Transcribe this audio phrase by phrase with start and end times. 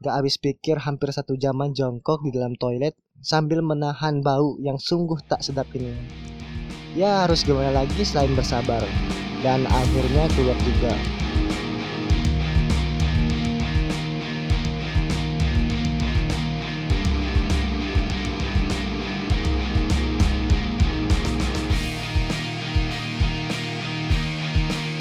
[0.00, 5.20] Gak habis pikir hampir satu jaman jongkok di dalam toilet sambil menahan bau yang sungguh
[5.28, 5.92] tak sedap ini.
[6.96, 8.80] Ya harus gimana lagi selain bersabar.
[9.44, 10.96] Dan akhirnya keluar juga.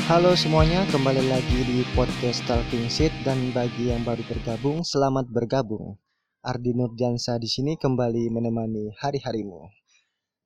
[0.09, 6.01] Halo semuanya, kembali lagi di podcast Talking Seat dan bagi yang baru bergabung, selamat bergabung.
[6.41, 9.69] Ardi Nurdiansa di sini kembali menemani hari-harimu.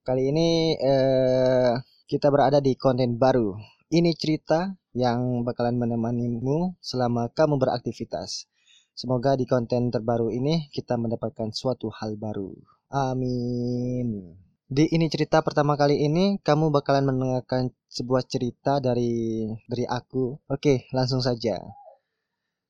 [0.03, 3.55] Kali ini eh, kita berada di konten baru.
[3.87, 8.51] Ini cerita yang bakalan menemanimu selama kamu beraktivitas.
[8.91, 12.51] Semoga di konten terbaru ini kita mendapatkan suatu hal baru.
[12.91, 14.42] Amin.
[14.63, 20.39] Di ini cerita pertama kali ini kamu bakalan mendengarkan sebuah cerita dari dari aku.
[20.47, 21.59] Oke, langsung saja.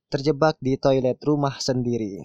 [0.09, 2.17] Terjebak di toilet rumah sendiri.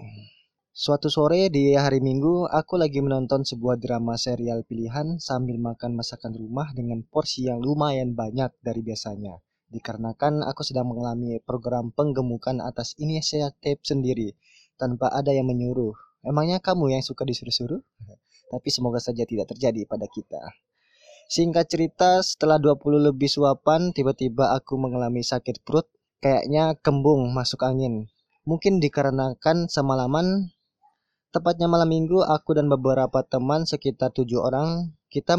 [0.73, 6.33] Suatu sore di hari Minggu, aku lagi menonton sebuah drama serial pilihan sambil makan masakan
[6.33, 9.37] rumah dengan porsi yang lumayan banyak dari biasanya.
[9.69, 14.33] Dikarenakan aku sedang mengalami program penggemukan atas inisiatif sendiri
[14.81, 15.93] tanpa ada yang menyuruh.
[16.25, 17.85] Emangnya kamu yang suka disuruh-suruh?
[18.49, 20.41] Tapi semoga saja tidak terjadi pada kita.
[21.29, 25.85] Singkat cerita, setelah 20 lebih suapan, tiba-tiba aku mengalami sakit perut,
[26.25, 28.09] kayaknya kembung masuk angin.
[28.49, 30.57] Mungkin dikarenakan semalaman,
[31.29, 35.37] tepatnya malam minggu, aku dan beberapa teman sekitar tujuh orang, kita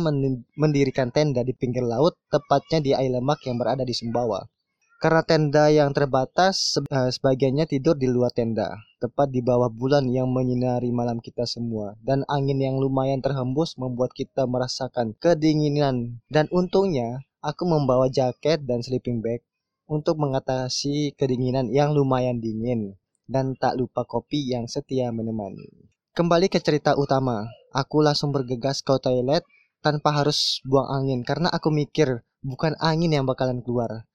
[0.54, 4.46] mendirikan tenda di pinggir laut, tepatnya di Ailemak yang berada di Sumbawa.
[5.00, 10.28] Karena tenda yang terbatas, eh, sebagiannya tidur di luar tenda, tepat di bawah bulan yang
[10.28, 11.96] menyinari malam kita semua.
[12.04, 16.20] Dan angin yang lumayan terhembus membuat kita merasakan kedinginan.
[16.28, 19.40] Dan untungnya, aku membawa jaket dan sleeping bag
[19.88, 23.00] untuk mengatasi kedinginan yang lumayan dingin.
[23.24, 25.88] Dan tak lupa kopi yang setia menemani.
[26.12, 29.48] Kembali ke cerita utama, aku langsung bergegas ke toilet
[29.80, 34.09] tanpa harus buang angin karena aku mikir bukan angin yang bakalan keluar,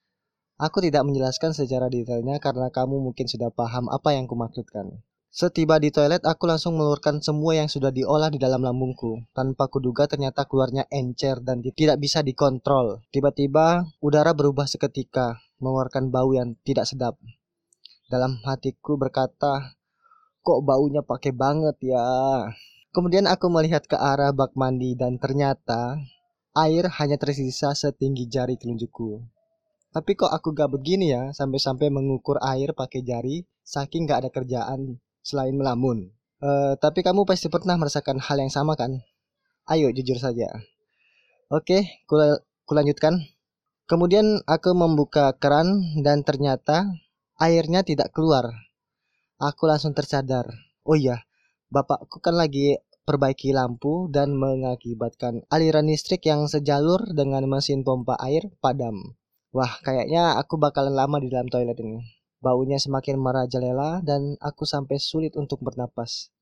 [0.55, 5.03] Aku tidak menjelaskan secara detailnya karena kamu mungkin sudah paham apa yang kumaksudkan.
[5.35, 9.27] Setiba di toilet, aku langsung melurkan semua yang sudah diolah di dalam lambungku.
[9.35, 13.03] Tanpa kuduga ternyata keluarnya encer dan tidak bisa dikontrol.
[13.11, 17.19] Tiba-tiba, udara berubah seketika, mengeluarkan bau yang tidak sedap.
[18.07, 19.75] Dalam hatiku berkata,
[20.47, 22.07] kok baunya pakai banget ya.
[22.95, 25.99] Kemudian aku melihat ke arah bak mandi dan ternyata
[26.55, 29.35] air hanya tersisa setinggi jari telunjukku.
[29.95, 34.99] Tapi kok aku gak begini ya, sampai-sampai mengukur air pakai jari, saking gak ada kerjaan
[35.23, 36.11] selain melamun.
[36.43, 39.07] Uh, tapi kamu pasti pernah merasakan hal yang sama kan?
[39.71, 40.51] Ayo jujur saja.
[41.47, 43.23] Oke, kul kulanjutkan.
[43.87, 46.91] Kemudian aku membuka keran dan ternyata
[47.39, 48.51] airnya tidak keluar.
[49.39, 50.51] Aku langsung tersadar.
[50.83, 51.23] Oh iya,
[51.71, 58.51] bapakku kan lagi perbaiki lampu dan mengakibatkan aliran listrik yang sejalur dengan mesin pompa air
[58.59, 59.15] padam.
[59.55, 62.03] Wah, kayaknya aku bakalan lama di dalam toilet ini.
[62.43, 66.35] Baunya semakin merajalela dan aku sampai sulit untuk bernapas.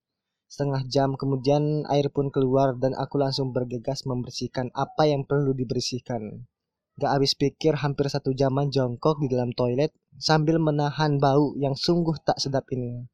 [0.48, 6.48] Setengah jam kemudian air pun keluar dan aku langsung bergegas membersihkan apa yang perlu dibersihkan.
[6.96, 12.16] Gak habis pikir hampir satu jaman jongkok di dalam toilet sambil menahan bau yang sungguh
[12.24, 13.04] tak sedap ini.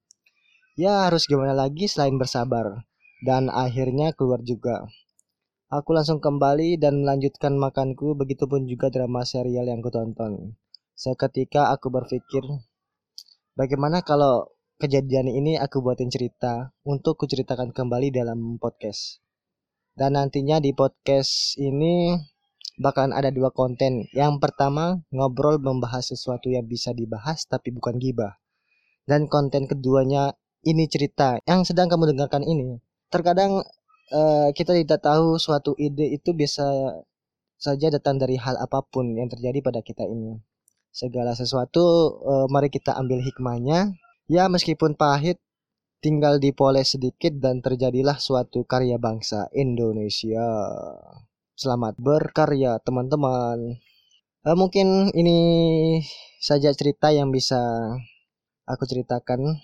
[0.79, 2.87] Ya harus gimana lagi selain bersabar.
[3.19, 4.87] Dan akhirnya keluar juga.
[5.69, 10.57] Aku langsung kembali dan melanjutkan makanku, begitupun juga drama serial yang kutonton.
[10.97, 12.41] Seketika aku berpikir,
[13.53, 14.49] bagaimana kalau
[14.81, 19.21] kejadian ini aku buatin cerita untuk kuceritakan kembali dalam podcast.
[19.93, 22.17] Dan nantinya di podcast ini
[22.81, 24.09] bakalan ada dua konten.
[24.17, 28.41] Yang pertama, ngobrol membahas sesuatu yang bisa dibahas tapi bukan gibah.
[29.05, 30.33] Dan konten keduanya,
[30.65, 32.81] ini cerita yang sedang kamu dengarkan ini.
[33.13, 33.69] Terkadang
[34.13, 36.65] uh, kita tidak tahu suatu ide itu bisa
[37.59, 40.39] saja datang dari hal apa pun yang terjadi pada kita ini.
[40.95, 43.99] Segala sesuatu uh, mari kita ambil hikmahnya.
[44.29, 45.41] Ya meskipun pahit
[45.99, 50.47] tinggal dipoles sedikit dan terjadilah suatu karya bangsa Indonesia.
[51.59, 53.83] Selamat berkarya teman-teman.
[54.47, 55.39] Uh, mungkin ini
[56.39, 57.59] saja cerita yang bisa
[58.65, 59.59] aku ceritakan.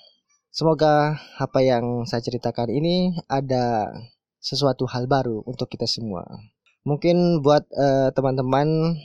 [0.55, 3.90] Semoga apa yang saya ceritakan ini ada
[4.44, 6.29] sesuatu hal baru untuk kita semua.
[6.85, 9.00] Mungkin buat eh, teman-teman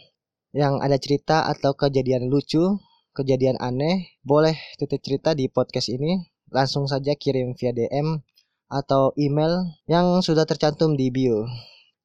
[0.52, 2.76] yang ada cerita atau kejadian lucu,
[3.16, 6.20] kejadian aneh, boleh tutup cerita di podcast ini.
[6.52, 8.20] Langsung saja kirim via DM
[8.68, 11.48] atau email yang sudah tercantum di bio.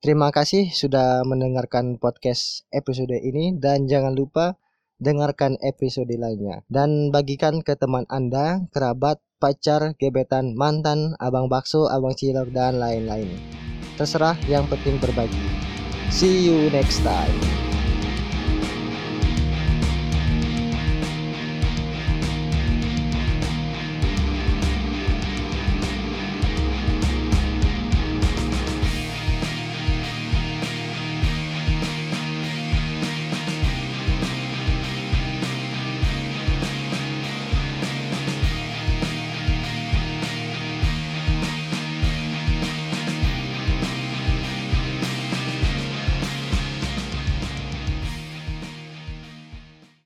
[0.04, 4.60] Terima kasih sudah mendengarkan podcast episode ini dan jangan lupa
[5.02, 12.17] dengarkan episode lainnya dan bagikan ke teman Anda, kerabat, pacar, gebetan, mantan, abang bakso, abang
[12.17, 13.29] cilok dan lain-lain.
[14.00, 15.46] Terserah yang penting berbagi.
[16.11, 17.74] See you next time.